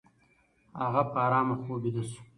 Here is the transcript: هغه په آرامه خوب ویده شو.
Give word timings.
هغه 0.81 1.01
په 1.11 1.17
آرامه 1.25 1.55
خوب 1.61 1.79
ویده 1.83 2.03
شو. 2.09 2.21